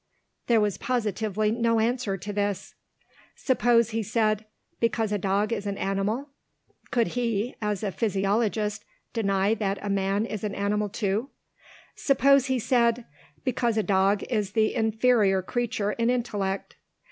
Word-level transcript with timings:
There 0.47 0.59
was 0.59 0.79
positively 0.79 1.51
no 1.51 1.79
answer 1.79 2.17
to 2.17 2.33
this. 2.33 2.73
Suppose 3.35 3.91
he 3.91 4.01
said, 4.01 4.45
Because 4.79 5.11
a 5.11 5.19
dog 5.19 5.53
is 5.53 5.67
an 5.67 5.77
animal? 5.77 6.29
Could 6.89 7.09
he, 7.09 7.55
as 7.61 7.83
a 7.83 7.91
physiologist, 7.91 8.83
deny 9.13 9.53
that 9.53 9.77
a 9.79 9.91
man 9.91 10.25
is 10.25 10.43
an 10.43 10.55
animal 10.55 10.89
too? 10.89 11.29
Suppose 11.93 12.47
he 12.47 12.57
said, 12.57 13.05
Because 13.43 13.77
a 13.77 13.83
dog 13.83 14.23
is 14.23 14.53
the 14.53 14.73
inferior 14.73 15.43
creature 15.43 15.91
in 15.91 16.09
intellect? 16.09 16.77